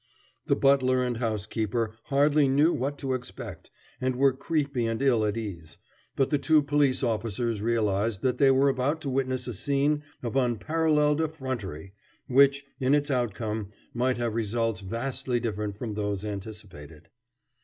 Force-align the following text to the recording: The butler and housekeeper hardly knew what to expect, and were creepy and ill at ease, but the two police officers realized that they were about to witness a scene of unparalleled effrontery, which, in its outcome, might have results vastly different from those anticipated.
The 0.47 0.55
butler 0.55 1.03
and 1.03 1.17
housekeeper 1.17 1.95
hardly 2.05 2.47
knew 2.47 2.73
what 2.73 2.97
to 2.97 3.13
expect, 3.13 3.69
and 4.01 4.15
were 4.15 4.33
creepy 4.33 4.87
and 4.87 4.99
ill 4.99 5.23
at 5.23 5.37
ease, 5.37 5.77
but 6.15 6.31
the 6.31 6.39
two 6.39 6.63
police 6.63 7.03
officers 7.03 7.61
realized 7.61 8.23
that 8.23 8.39
they 8.39 8.49
were 8.49 8.67
about 8.67 8.99
to 9.01 9.11
witness 9.11 9.45
a 9.47 9.53
scene 9.53 10.01
of 10.23 10.35
unparalleled 10.35 11.21
effrontery, 11.21 11.93
which, 12.25 12.65
in 12.79 12.95
its 12.95 13.11
outcome, 13.11 13.73
might 13.93 14.17
have 14.17 14.33
results 14.33 14.79
vastly 14.79 15.39
different 15.39 15.77
from 15.77 15.93
those 15.93 16.25
anticipated. 16.25 17.09